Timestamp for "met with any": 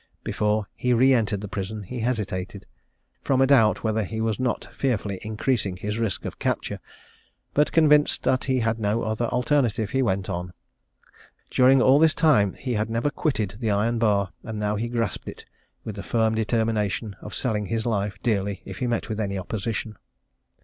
18.87-19.37